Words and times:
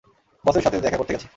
বসের 0.45 0.63
সাথে 0.63 0.77
দেখা 0.81 0.97
করতে 0.97 1.13
গেছে। 1.13 1.27